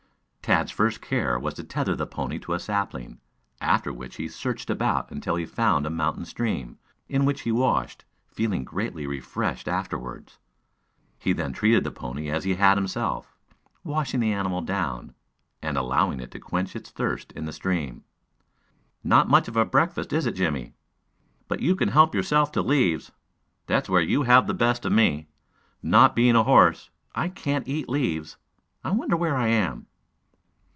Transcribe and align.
Tad's 0.51 0.71
first 0.71 0.99
care 1.01 1.39
was 1.39 1.53
to 1.53 1.63
tether 1.63 1.95
the 1.95 2.05
pony 2.07 2.37
to 2.39 2.51
a 2.51 2.59
sapling, 2.59 3.21
after 3.61 3.93
which 3.93 4.17
he 4.17 4.27
searched 4.27 4.69
about 4.69 5.09
until 5.09 5.37
he 5.37 5.45
found 5.45 5.85
a 5.85 5.89
mountain 5.89 6.25
stream, 6.25 6.77
in 7.07 7.23
which 7.23 7.41
he 7.43 7.53
washed, 7.53 8.03
feeling 8.27 8.65
greatly 8.65 9.07
refreshed 9.07 9.65
afterward. 9.69 10.33
He 11.17 11.31
then 11.31 11.53
treated 11.53 11.85
the 11.85 11.89
pony 11.91 12.29
as 12.29 12.43
he 12.43 12.55
had 12.55 12.75
himself, 12.75 13.33
washing 13.85 14.19
the 14.19 14.33
animal 14.33 14.59
down, 14.61 15.13
and 15.61 15.77
allowing 15.77 16.19
it 16.19 16.31
to 16.31 16.39
quench 16.39 16.75
it's 16.75 16.89
thirst 16.91 17.31
in 17.31 17.45
the 17.45 17.53
stream. 17.53 18.03
"Not 19.05 19.29
much 19.29 19.47
of 19.47 19.55
a 19.55 19.63
breakfast, 19.63 20.11
is 20.11 20.25
it, 20.25 20.33
Jimmie? 20.35 20.73
But 21.47 21.61
you 21.61 21.77
can 21.77 21.89
help 21.89 22.13
yourself 22.13 22.51
to 22.53 22.61
leaves. 22.61 23.13
That's 23.67 23.87
where 23.87 24.01
you 24.01 24.23
have 24.23 24.47
the 24.47 24.53
best 24.53 24.85
of 24.85 24.91
me. 24.91 25.29
Not 25.81 26.13
being 26.13 26.35
a 26.35 26.43
horse, 26.43 26.89
I 27.15 27.29
can't 27.29 27.69
eat 27.69 27.87
leaves. 27.87 28.35
I 28.83 28.91
wonder 28.91 29.15
where 29.15 29.37
I 29.37 29.47
am!" 29.47 29.87